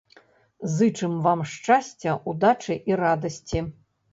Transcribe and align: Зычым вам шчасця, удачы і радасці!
Зычым 0.75 1.13
вам 1.27 1.43
шчасця, 1.51 2.11
удачы 2.33 2.81
і 2.93 2.99
радасці! 3.03 3.59